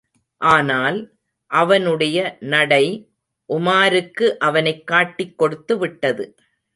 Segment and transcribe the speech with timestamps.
[0.37, 1.13] ஆனால்,
[1.47, 2.37] அவனுடைய
[2.39, 3.09] நடை,
[3.49, 6.35] உமாருக்கு அவனைக் காட்டிக் கொடுத்துவிட்டது.